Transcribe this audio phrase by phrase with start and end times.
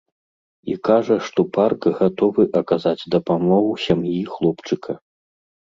[0.71, 4.91] І кажа, што парк гатовы аказаць дапамогу сям'і хлопчыка.